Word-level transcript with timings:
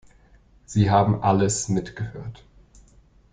Sie 0.65 0.89
haben 0.89 1.21
alles 1.21 1.69
mitgehört. 1.69 2.43